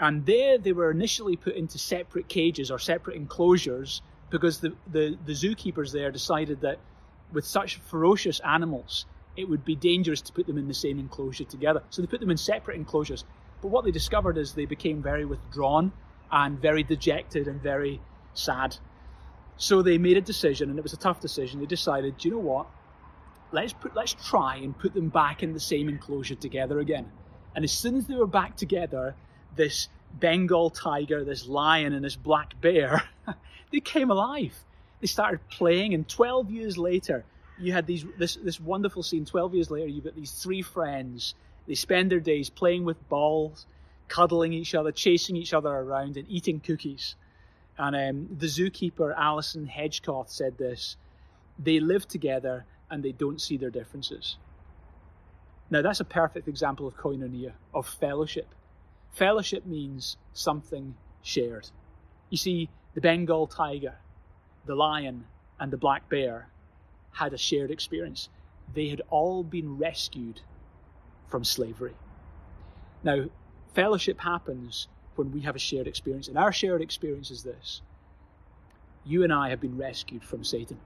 [0.00, 5.16] And there they were initially put into separate cages or separate enclosures because the, the,
[5.26, 6.78] the zookeepers there decided that
[7.32, 11.44] with such ferocious animals, it would be dangerous to put them in the same enclosure
[11.44, 11.82] together.
[11.90, 13.24] So they put them in separate enclosures.
[13.62, 15.92] But what they discovered is they became very withdrawn
[16.30, 18.00] and very dejected and very
[18.34, 18.76] sad.
[19.56, 21.60] So they made a decision, and it was a tough decision.
[21.60, 22.66] They decided, do you know what?
[23.50, 27.10] Let's put, let's try and put them back in the same enclosure together again.
[27.54, 29.16] And as soon as they were back together,
[29.56, 33.02] this Bengal tiger, this lion, and this black bear,
[33.72, 34.54] they came alive.
[35.00, 37.24] They started playing, and 12 years later,
[37.60, 39.24] you had these this this wonderful scene.
[39.24, 41.34] 12 years later, you've got these three friends.
[41.66, 43.66] They spend their days playing with balls,
[44.08, 47.14] cuddling each other, chasing each other around, and eating cookies.
[47.76, 50.96] And um, the zookeeper, Alison Hedgecoth, said this
[51.58, 54.36] they live together and they don't see their differences.
[55.70, 58.46] Now, that's a perfect example of koinonia, of fellowship.
[59.18, 61.68] Fellowship means something shared.
[62.30, 63.96] You see, the Bengal tiger,
[64.64, 65.24] the lion,
[65.58, 66.46] and the black bear
[67.10, 68.28] had a shared experience.
[68.72, 70.40] They had all been rescued
[71.26, 71.96] from slavery.
[73.02, 73.24] Now,
[73.74, 77.82] fellowship happens when we have a shared experience, and our shared experience is this
[79.04, 80.78] you and I have been rescued from Satan.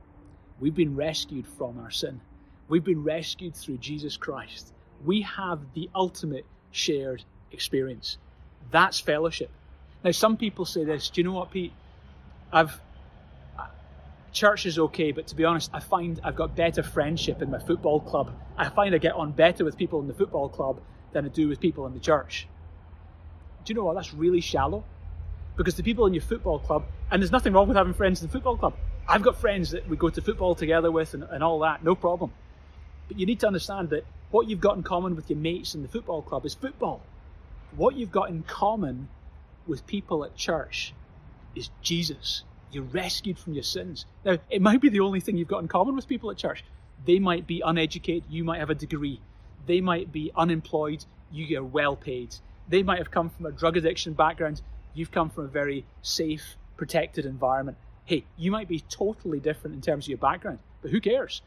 [0.58, 2.22] We've been rescued from our sin.
[2.68, 4.72] We've been rescued through Jesus Christ.
[5.04, 8.18] We have the ultimate shared experience.
[8.70, 9.50] That's fellowship.
[10.04, 11.10] Now, some people say this.
[11.10, 11.72] Do you know what, Pete?
[12.52, 12.80] I've
[14.32, 17.58] church is okay, but to be honest, I find I've got better friendship in my
[17.58, 18.32] football club.
[18.56, 20.80] I find I get on better with people in the football club
[21.12, 22.48] than I do with people in the church.
[23.64, 23.94] Do you know what?
[23.94, 24.84] That's really shallow.
[25.56, 28.28] Because the people in your football club, and there's nothing wrong with having friends in
[28.28, 28.74] the football club.
[29.06, 31.94] I've got friends that we go to football together with and, and all that, no
[31.94, 32.32] problem.
[33.08, 35.82] But you need to understand that what you've got in common with your mates in
[35.82, 37.02] the football club is football.
[37.76, 39.08] What you've got in common
[39.66, 40.92] with people at church
[41.54, 42.44] is Jesus.
[42.70, 44.04] You're rescued from your sins.
[44.24, 46.64] Now, it might be the only thing you've got in common with people at church.
[47.06, 49.20] They might be uneducated, you might have a degree.
[49.66, 52.34] They might be unemployed, you are well paid.
[52.68, 54.60] They might have come from a drug addiction background,
[54.94, 57.78] you've come from a very safe, protected environment.
[58.04, 61.42] Hey, you might be totally different in terms of your background, but who cares?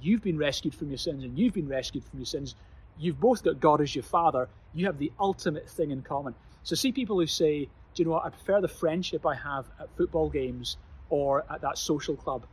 [0.00, 2.54] You've been rescued from your sins, and you've been rescued from your sins
[2.98, 4.48] you've both got God as your father.
[4.74, 6.34] You have the ultimate thing in common.
[6.62, 9.66] So see people who say, do you know what, I prefer the friendship I have
[9.80, 10.76] at football games
[11.10, 12.44] or at that social club.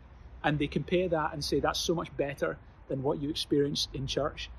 [0.44, 4.08] And they compare that and say that's so much better than what you experience in
[4.08, 4.50] church.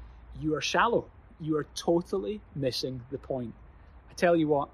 [0.40, 1.06] You are shallow.
[1.40, 3.54] You are totally missing the point.
[4.10, 4.68] I tell you what,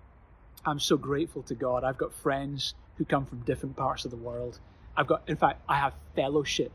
[0.64, 1.85] I'm so grateful to God.
[1.85, 4.59] I've got friends who come from different parts of the world.
[4.96, 6.72] I've got, in fact, I have fellowship.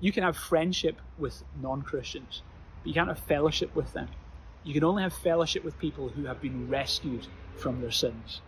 [0.00, 2.42] You can have friendship with non Christians
[2.82, 4.08] but you can't have fellowship with them.
[4.64, 8.40] You can only have fellowship with people who have been rescued from their sins.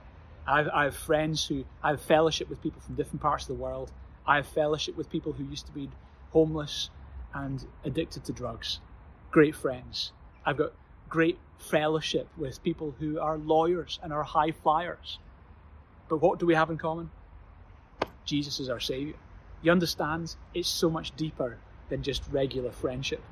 [0.46, 3.62] I've, I have friends who, I have fellowship with people from different parts of the
[3.62, 3.92] world.
[4.26, 5.88] I have fellowship with people who used to be
[6.30, 6.90] homeless
[7.32, 8.80] and addicted to drugs.
[9.30, 10.12] Great friends.
[10.44, 10.72] I've got
[11.08, 15.18] great fellowship with people who are lawyers and are high flyers.
[16.08, 17.10] But what do we have in common?
[18.24, 19.16] Jesus is our Saviour.
[19.62, 20.34] You understand?
[20.54, 23.22] It's so much deeper than just regular friendship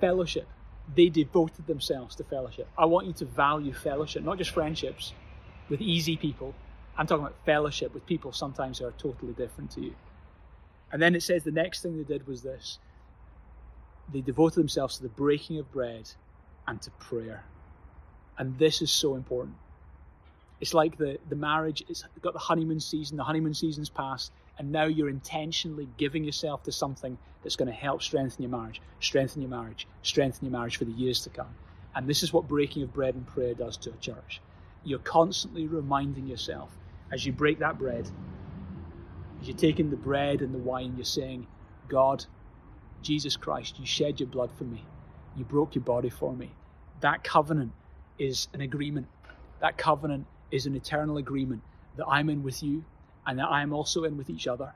[0.00, 0.46] fellowship.
[0.94, 2.68] They devoted themselves to fellowship.
[2.76, 5.12] I want you to value fellowship, not just friendships
[5.68, 6.54] with easy people.
[6.96, 9.94] I'm talking about fellowship with people sometimes who are totally different to you.
[10.90, 12.78] And then it says the next thing they did was this
[14.10, 16.10] they devoted themselves to the breaking of bread
[16.66, 17.44] and to prayer.
[18.38, 19.56] And this is so important.
[20.60, 24.72] It's like the, the marriage, it's got the honeymoon season, the honeymoon season's past, and
[24.72, 29.40] now you're intentionally giving yourself to something that's going to help strengthen your marriage, strengthen
[29.40, 31.54] your marriage, strengthen your marriage for the years to come.
[31.94, 34.40] And this is what breaking of bread and prayer does to a church.
[34.84, 36.70] You're constantly reminding yourself
[37.12, 38.10] as you break that bread,
[39.40, 41.46] as you're taking the bread and the wine, you're saying,
[41.88, 42.24] God,
[43.02, 44.84] Jesus Christ, you shed your blood for me.
[45.36, 46.50] You broke your body for me.
[47.00, 47.72] That covenant
[48.18, 49.06] is an agreement.
[49.60, 51.62] That covenant is an eternal agreement
[51.96, 52.84] that I'm in with you
[53.28, 54.72] and that I am also in with each other.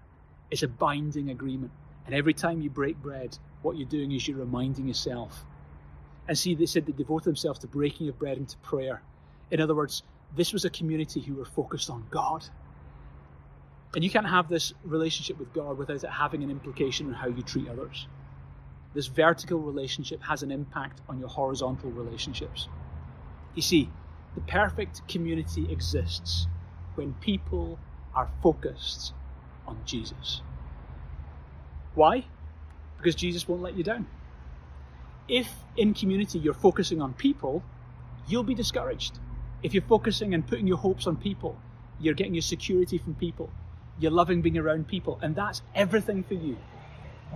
[0.50, 1.72] It's a binding agreement.
[2.04, 5.46] And every time you break bread, what you're doing is you're reminding yourself.
[6.28, 9.02] And see, they said they devoted themselves to breaking of bread and to prayer.
[9.50, 10.02] In other words,
[10.36, 12.44] this was a community who were focused on God.
[13.94, 17.28] And you can't have this relationship with God without it having an implication on how
[17.28, 18.06] you treat others.
[18.92, 22.68] This vertical relationship has an impact on your horizontal relationships.
[23.54, 23.88] You see,
[24.34, 26.46] the perfect community exists
[26.96, 27.78] when people
[28.14, 29.12] are focused
[29.66, 30.42] on Jesus.
[31.94, 32.24] Why?
[32.96, 34.06] Because Jesus won't let you down.
[35.28, 37.62] If in community you're focusing on people,
[38.26, 39.18] you'll be discouraged.
[39.62, 41.56] If you're focusing and putting your hopes on people,
[42.00, 43.50] you're getting your security from people,
[43.98, 46.56] you're loving being around people, and that's everything for you,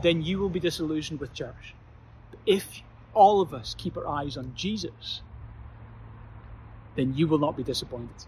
[0.02, 1.74] then you will be disillusioned with church.
[2.44, 2.82] If
[3.14, 5.22] all of us keep our eyes on Jesus,
[6.96, 8.26] then you will not be disappointed.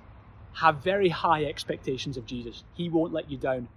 [0.60, 2.64] Have very high expectations of Jesus.
[2.74, 3.68] He won't let you down.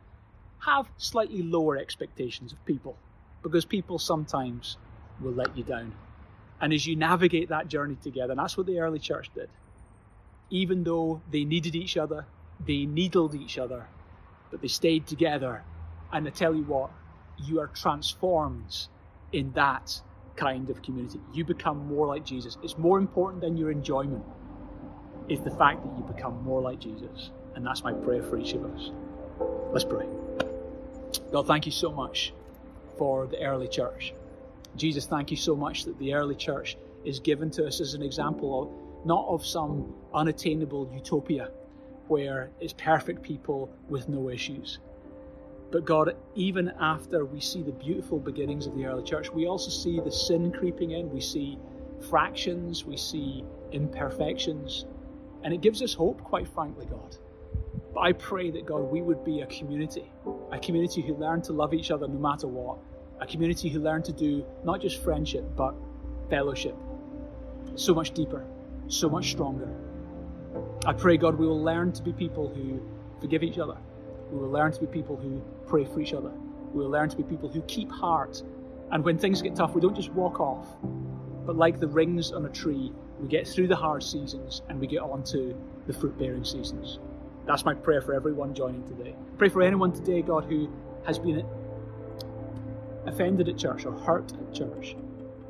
[0.59, 2.97] Have slightly lower expectations of people
[3.43, 4.77] because people sometimes
[5.19, 5.93] will let you down.
[6.59, 9.49] And as you navigate that journey together, and that's what the early church did,
[10.49, 12.25] even though they needed each other,
[12.65, 13.87] they needled each other,
[14.51, 15.63] but they stayed together.
[16.11, 16.91] And I tell you what,
[17.43, 18.87] you are transformed
[19.31, 20.01] in that
[20.35, 21.19] kind of community.
[21.33, 22.57] You become more like Jesus.
[22.63, 24.23] It's more important than your enjoyment,
[25.29, 27.31] is the fact that you become more like Jesus.
[27.55, 28.91] And that's my prayer for each of us.
[29.71, 30.07] Let's pray.
[31.31, 32.33] God, thank you so much
[32.97, 34.13] for the early church.
[34.75, 38.01] Jesus, thank you so much that the early church is given to us as an
[38.01, 41.49] example of not of some unattainable utopia
[42.07, 44.79] where it's perfect people with no issues.
[45.71, 49.69] But God, even after we see the beautiful beginnings of the early church, we also
[49.69, 51.09] see the sin creeping in.
[51.09, 51.57] We see
[52.09, 54.85] fractions, we see imperfections,
[55.43, 57.15] and it gives us hope, quite frankly, God.
[57.93, 60.11] But I pray that, God, we would be a community,
[60.51, 62.77] a community who learn to love each other no matter what,
[63.19, 65.75] a community who learn to do not just friendship, but
[66.29, 66.75] fellowship.
[67.75, 68.45] So much deeper,
[68.87, 69.69] so much stronger.
[70.85, 72.81] I pray, God, we will learn to be people who
[73.19, 73.77] forgive each other.
[74.31, 76.31] We will learn to be people who pray for each other.
[76.73, 78.41] We will learn to be people who keep heart.
[78.91, 80.67] And when things get tough, we don't just walk off,
[81.45, 82.91] but like the rings on a tree,
[83.21, 85.55] we get through the hard seasons and we get on to
[85.85, 86.99] the fruit bearing seasons.
[87.45, 89.15] That's my prayer for everyone joining today.
[89.37, 90.69] Pray for anyone today, God, who
[91.05, 91.45] has been
[93.05, 94.95] offended at church or hurt at church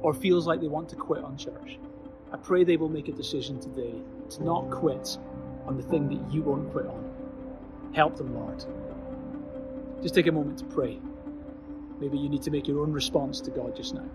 [0.02, 1.78] or feels like they want to quit on church.
[2.32, 3.94] I pray they will make a decision today
[4.32, 5.18] to not quit
[5.66, 7.92] on the thing that you won't quit on.
[7.94, 8.64] Help them, Lord.
[10.02, 11.00] Just take a moment to pray.
[12.00, 14.06] Maybe you need to make your own response to God just now.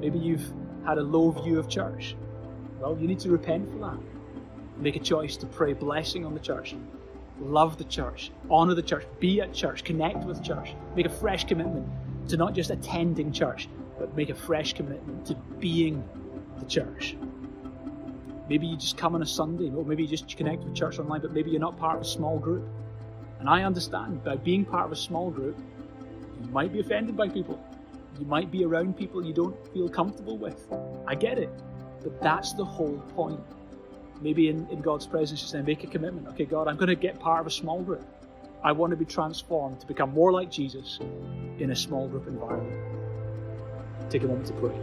[0.00, 0.52] Maybe you've
[0.86, 2.16] had a low view of church.
[2.80, 3.98] Well, you need to repent for that.
[4.76, 6.76] Make a choice to pray blessing on the church,
[7.40, 11.44] love the church, honour the church, be at church, connect with church, make a fresh
[11.44, 11.88] commitment
[12.28, 13.68] to not just attending church,
[13.98, 16.04] but make a fresh commitment to being
[16.58, 17.16] the church.
[18.48, 21.20] Maybe you just come on a Sunday, or maybe you just connect with church online,
[21.20, 22.66] but maybe you're not part of a small group.
[23.40, 25.58] And I understand by being part of a small group,
[26.40, 27.62] you might be offended by people.
[28.18, 30.66] You might be around people you don't feel comfortable with.
[31.06, 31.50] I get it.
[32.02, 33.40] But that's the whole point.
[34.20, 36.28] Maybe in, in God's presence, you say, make a commitment.
[36.28, 38.04] Okay, God, I'm going to get part of a small group.
[38.62, 40.98] I want to be transformed to become more like Jesus
[41.58, 42.76] in a small group environment.
[44.10, 44.74] Take a moment to pray.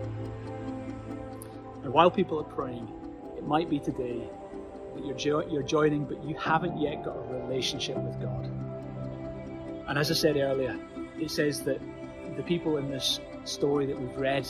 [1.84, 2.88] And while people are praying,
[3.38, 4.30] it might be today
[4.96, 8.50] that you're, jo- you're joining, but you haven't yet got a relationship with God.
[9.88, 10.80] And as I said earlier,
[11.20, 11.80] it says that
[12.38, 14.48] the people in this story that we've read,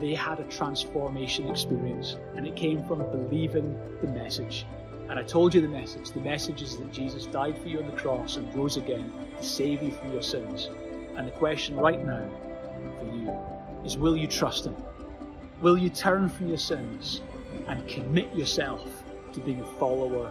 [0.00, 4.66] they had a transformation experience, and it came from believing the message.
[5.08, 6.10] And I told you the message.
[6.10, 9.42] The message is that Jesus died for you on the cross and rose again to
[9.44, 10.70] save you from your sins.
[11.16, 12.30] And the question right now
[12.98, 13.36] for you
[13.84, 14.76] is will you trust Him?
[15.60, 17.22] Will you turn from your sins
[17.66, 20.30] and commit yourself to being a follower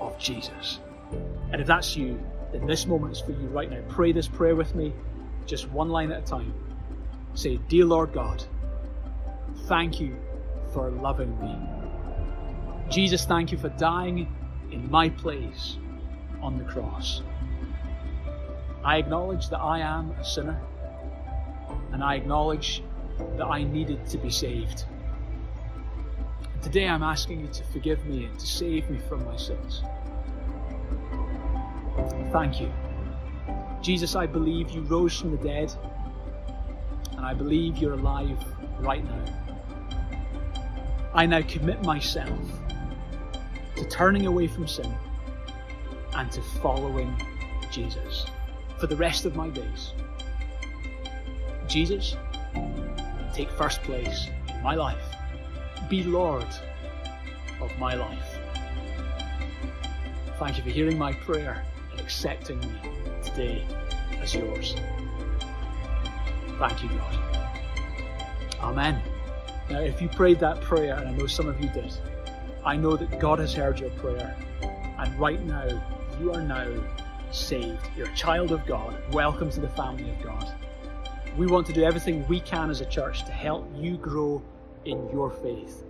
[0.00, 0.80] of Jesus?
[1.52, 2.18] And if that's you,
[2.52, 3.82] then this moment is for you right now.
[3.88, 4.92] Pray this prayer with me,
[5.44, 6.54] just one line at a time.
[7.34, 8.42] Say, Dear Lord God,
[9.64, 10.16] thank you
[10.72, 11.56] for loving me.
[12.90, 14.32] Jesus, thank you for dying
[14.70, 15.78] in my place
[16.40, 17.22] on the cross.
[18.84, 20.60] I acknowledge that I am a sinner,
[21.92, 22.82] and I acknowledge
[23.36, 24.84] that I needed to be saved.
[26.62, 29.82] Today I'm asking you to forgive me and to save me from my sins.
[32.32, 32.72] Thank you.
[33.82, 35.72] Jesus, I believe you rose from the dead,
[37.12, 38.38] and I believe you're alive
[38.80, 39.45] right now.
[41.16, 42.38] I now commit myself
[43.76, 44.94] to turning away from sin
[46.14, 47.16] and to following
[47.70, 48.26] Jesus
[48.78, 49.94] for the rest of my days.
[51.66, 52.16] Jesus,
[53.32, 55.02] take first place in my life.
[55.88, 56.46] Be Lord
[57.62, 58.36] of my life.
[60.38, 62.78] Thank you for hearing my prayer and accepting me
[63.24, 63.64] today
[64.20, 64.74] as yours.
[66.58, 67.48] Thank you, God.
[68.60, 69.00] Amen.
[69.68, 71.92] Now, if you prayed that prayer, and I know some of you did,
[72.64, 74.36] I know that God has heard your prayer.
[74.62, 75.82] And right now,
[76.20, 76.68] you are now
[77.32, 77.80] saved.
[77.96, 78.96] You're a child of God.
[79.12, 80.54] Welcome to the family of God.
[81.36, 84.40] We want to do everything we can as a church to help you grow
[84.84, 85.82] in your faith.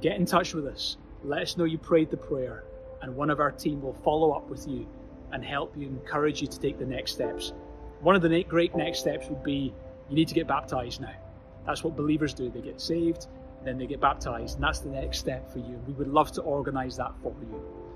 [0.00, 0.96] Get in touch with us.
[1.22, 2.64] let us know you prayed the prayer,
[3.02, 4.88] and one of our team will follow up with you
[5.32, 7.52] and help you, encourage you to take the next steps.
[8.00, 9.74] One of the great next steps would be
[10.08, 11.14] you need to get baptized now.
[11.66, 12.50] That's what believers do.
[12.50, 13.26] They get saved,
[13.64, 15.80] then they get baptized, and that's the next step for you.
[15.86, 17.89] We would love to organize that for you.